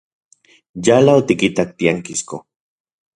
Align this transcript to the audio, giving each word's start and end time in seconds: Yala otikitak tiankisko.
Yala 0.87 1.13
otikitak 1.21 1.69
tiankisko. 1.83 2.41